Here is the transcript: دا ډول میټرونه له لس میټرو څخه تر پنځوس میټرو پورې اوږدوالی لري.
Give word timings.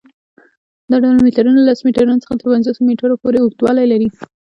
دا 0.89 0.95
ډول 1.03 1.17
میټرونه 1.25 1.57
له 1.61 1.65
لس 1.69 1.79
میټرو 1.87 2.21
څخه 2.23 2.33
تر 2.39 2.45
پنځوس 2.53 2.77
میټرو 2.87 3.19
پورې 3.21 3.37
اوږدوالی 3.39 3.85
لري. 3.91 4.07